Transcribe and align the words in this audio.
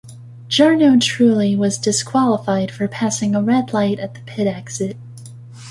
Jarno 0.47 0.95
Trulli 0.99 1.55
was 1.55 1.77
disqualified 1.77 2.71
for 2.71 2.87
passing 2.87 3.35
a 3.35 3.43
red 3.43 3.71
light 3.71 3.99
at 3.99 4.15
the 4.15 4.21
pit 4.21 4.47
exit. 4.47 4.97